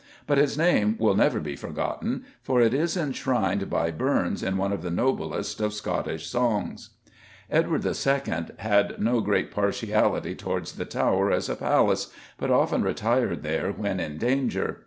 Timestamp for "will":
0.97-1.13